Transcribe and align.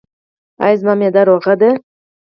ایا 0.65 0.77
زما 0.79 0.93
معده 0.99 1.21
روغه 1.29 1.53
ده؟ 1.61 1.69